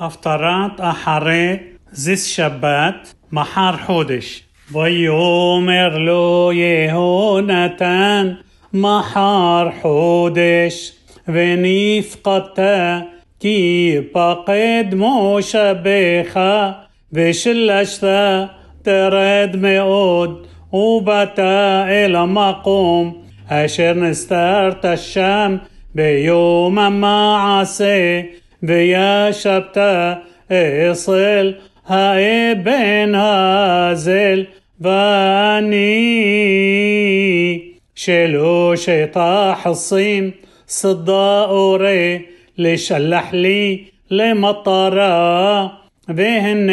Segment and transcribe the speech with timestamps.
[0.00, 1.56] הפטרת אחרי
[1.92, 4.42] זיס שבת, מחר חודש.
[4.72, 8.32] ויאמר לו יהונתן,
[8.72, 10.92] מחר חודש,
[11.28, 12.60] ונפקדת
[13.40, 16.40] כי פקד מושבך,
[17.12, 18.04] ושלשת
[18.82, 21.38] תרד מאוד, ובאת
[21.88, 25.56] אל המקום אשר נסתרת שם
[25.94, 28.20] ביום המעשה,
[28.62, 29.78] וישבת
[30.52, 31.52] אצל
[31.86, 34.44] האבן הזל,
[34.80, 36.02] ואני
[37.94, 40.30] שלושת החסים
[40.68, 42.26] صدا أوري
[42.58, 45.72] لشلح لي لمطرة
[46.08, 46.70] بهن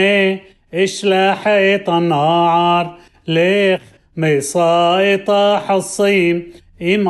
[0.73, 3.81] اشلحت النار ليخ
[4.17, 5.31] مصايط
[5.67, 6.43] حصيم
[6.81, 7.07] إم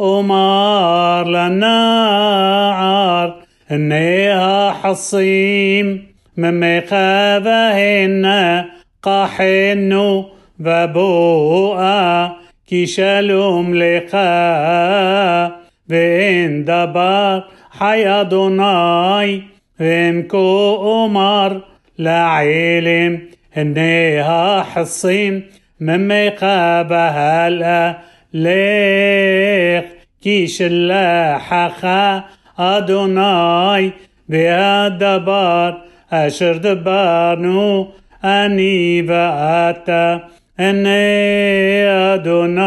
[0.00, 3.34] أمور أمار للنار
[3.70, 6.06] إنها حصيم
[6.36, 8.26] من مخاذهن
[9.02, 10.24] قحنو
[10.60, 12.32] وبوءا
[12.66, 14.16] כי שלום לך
[15.88, 17.38] ואין דבר
[17.72, 19.40] חי אדוני
[19.80, 20.36] ואין כה
[20.76, 21.58] אומר
[21.98, 23.16] לעלם
[23.54, 25.40] הנה החסים
[25.80, 26.46] ממך
[26.88, 27.92] והלאה
[28.33, 29.85] לך
[30.21, 31.87] כי שלחך
[32.57, 33.89] אדוני
[34.29, 35.71] והדבר
[36.09, 37.91] אשר דברנו
[38.23, 40.17] אני ואתה
[40.57, 40.89] עיני
[42.13, 42.61] אדוני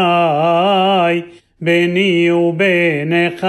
[1.61, 3.47] ביני ובינך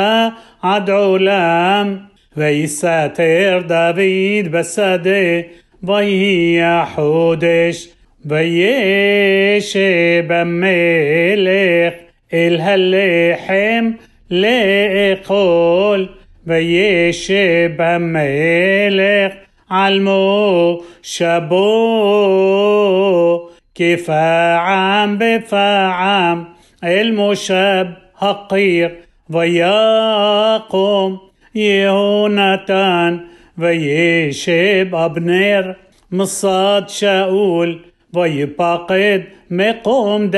[0.62, 1.96] עד עולם
[2.36, 5.40] ויסתר דוד בשדה
[5.82, 7.88] ויהי החודש
[8.24, 9.76] וישב
[10.32, 13.92] המלך الهلحم
[14.30, 16.08] لأقول
[16.46, 19.38] ويشب ملك
[19.70, 21.66] علمو شبو
[23.74, 26.44] كفاعم بفاعم
[26.84, 28.96] المشب حقير
[29.30, 31.18] ويقوم
[31.54, 33.20] يهونتان
[33.58, 35.76] ويشب أبنير
[36.12, 37.80] مصاد شاول
[38.14, 40.30] ويبقد مقوم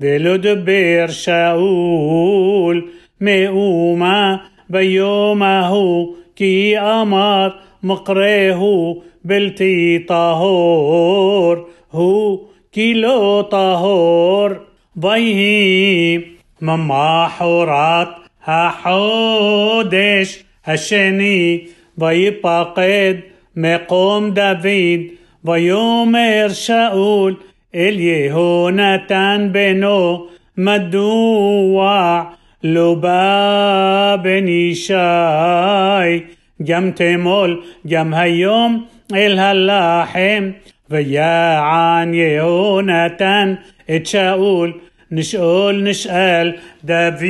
[0.00, 2.88] ולא דבר שאול
[3.20, 4.36] מאומה
[4.70, 7.48] ביום ההוא כי אמר
[7.82, 11.54] מקרהו בלתי טהור
[11.90, 14.48] הוא כי לא טהור
[14.96, 16.18] ויהי
[16.62, 18.08] ממחרת
[18.46, 21.64] החודש השני
[21.98, 23.14] ויפקד
[23.56, 25.00] מקום דוד
[25.44, 27.34] ויאמר שאול
[27.74, 30.26] אל יהונתן בנו,
[30.56, 32.22] מדוע
[32.64, 34.94] לא בא בן ישי?
[36.64, 40.50] גם תמול, גם היום, אל הלחם,
[40.90, 43.54] ויען יהונתן
[43.96, 44.72] את שאול,
[45.10, 46.52] נשאול נשאל
[46.84, 47.24] דוד,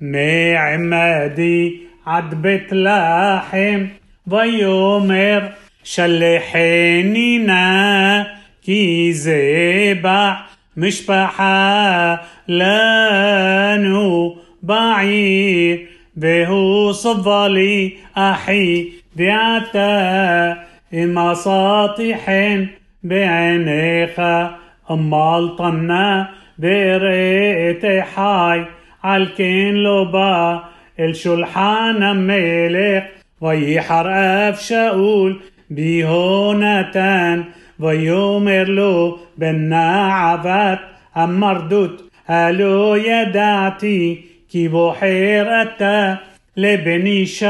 [0.00, 3.84] מעמדי עד בית לחם,
[4.26, 5.40] ויאמר
[5.84, 8.22] שלחני נא
[8.64, 10.36] كي زيبع
[10.76, 15.86] مش بحا لانو بعير
[16.16, 20.64] بهو صفالي أحي بيعتا
[20.94, 22.68] إما ساطحين
[23.02, 24.56] بعينيخا
[24.90, 28.64] أمال الطنا بريت حاي
[29.04, 30.64] عالكين لوبا
[31.00, 33.10] الشلحان ملك
[33.40, 37.44] ويحر أف شاول بيهونتان.
[37.80, 40.76] ויאמר לו בנה עבד
[41.14, 46.14] המרדות הלא ידעתי כי בוחר אתה
[46.56, 47.46] לבן ישי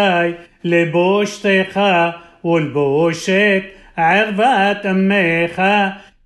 [0.64, 1.80] לבושתך
[2.44, 3.62] ולבושת
[3.96, 5.62] ערוות עמך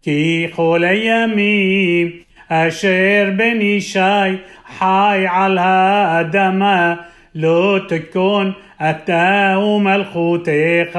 [0.03, 2.11] כי כל הימים
[2.49, 4.37] אשר בן ישי
[4.79, 6.95] חי על האדמה
[7.35, 10.99] לא תכון אתה ומלכותך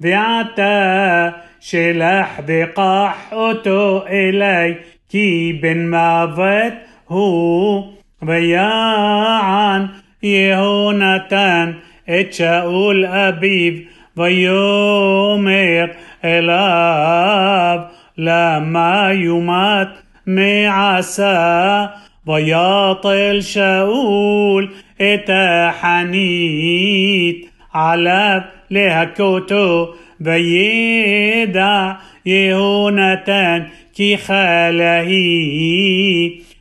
[0.00, 1.28] ועתה
[1.60, 4.76] شلح بقحته إلي
[5.10, 6.74] كي بن مافت
[7.08, 7.84] هو
[8.22, 9.88] بياعا
[10.22, 11.74] يهونتان
[12.08, 15.86] اتشاول أبيب ויאמר
[16.24, 17.78] אליו
[18.18, 19.88] למה יומת
[20.26, 21.86] מעשה
[22.26, 25.30] ויעטל שאול את
[25.68, 28.40] החנית עליו
[28.70, 29.94] להכותו
[30.26, 33.66] ويدا يهونتان
[33.96, 35.18] كي خالهي.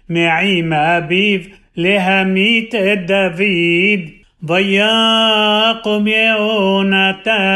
[0.10, 4.14] معي ما بيف لهميت دافيد.
[4.46, 7.50] ضياقم يهونتان.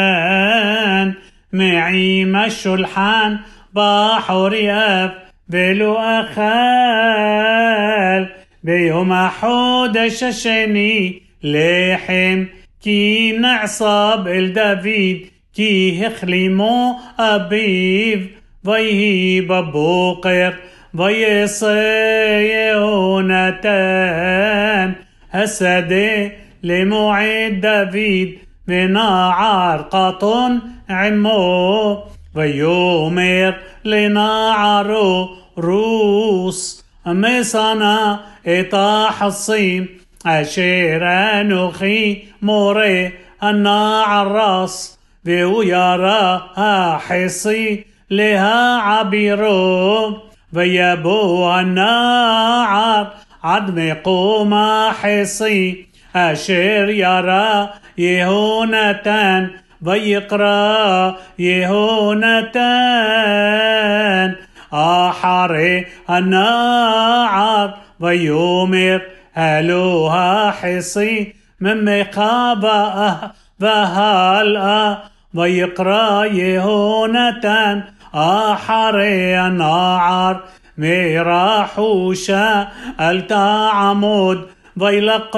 [1.54, 3.40] معي ما الشلحان
[3.74, 5.12] بحر ياف
[5.50, 6.42] بلو أخال.
[8.64, 12.46] بيهما حودش شني لحم
[12.84, 15.32] كي نعصاب الدافيد.
[15.53, 18.19] כי החלימו אביו
[18.65, 20.51] ויהי בבוקר
[20.95, 22.41] ויעשה
[22.73, 23.77] יהונתן
[25.33, 26.27] השדה
[26.63, 28.29] למועד דוד
[28.69, 30.61] ונער קטון
[30.91, 33.51] עמו ויאמר
[33.85, 39.87] לנערו רוס משנא את החסים
[40.25, 40.99] אשר
[41.41, 43.07] אנוכי מורה
[43.41, 44.29] הנער
[45.21, 50.19] רס והוא ירה החסי להעבירו
[50.53, 53.05] ויבוא הנער
[53.43, 57.67] עד מקום החסי אשר ירה
[57.99, 59.47] יהונתן
[59.83, 62.63] ויקרא יהונתן
[64.71, 67.69] אחרי הנער
[68.01, 68.99] ויאמר
[69.37, 72.23] אלוה החסי ממך
[73.61, 74.95] והלאה
[75.36, 77.80] ויקרא יהונתן
[78.12, 80.34] אחרי הנער
[80.78, 82.64] מרחושה
[83.00, 84.46] אל תעמוד
[84.78, 85.36] וילקט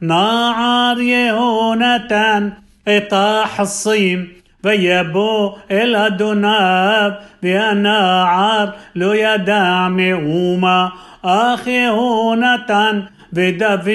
[0.00, 2.48] נער יהונתן
[2.84, 4.26] את החסים
[4.64, 7.10] ויבוא אל אדוניו
[7.42, 10.88] והנער לא ידע מאומה
[11.22, 13.00] אך יהונתן
[13.32, 13.88] ודוד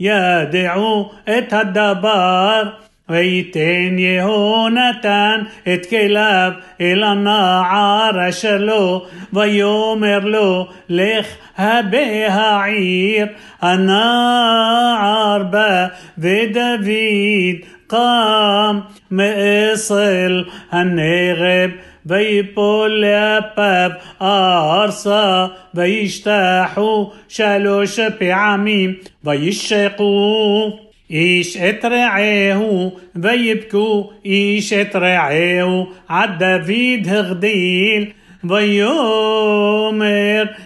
[0.00, 2.62] ידעו את הדבר
[3.09, 9.01] ويتن يهونتان اتكلاب إلى النار شلو
[9.33, 21.71] ويومر له لخ هبها عير النار با ودافيد قام مصل النغب
[22.05, 23.91] ויפול לאפיו
[24.21, 38.05] ארסה וישתחו שלוש פעמים וישקו איש את רעהו ויבכו איש את רעהו עד דוד הגדיל
[38.43, 38.83] ויאמר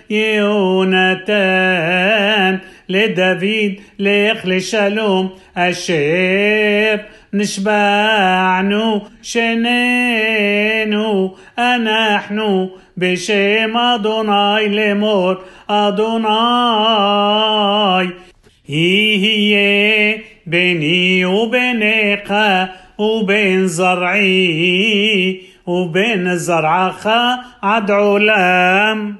[0.09, 1.35] יהונתן
[2.89, 6.95] לדוד לך לשלום אשר
[7.33, 10.53] נשבענו שנינו
[11.57, 15.33] אנחנו בשם אדוני לאמור
[15.67, 16.27] אדוני
[18.69, 19.96] יהיה
[20.50, 21.82] بيني وبين
[22.98, 29.16] وبين زرعي وبين زرعخا عد علام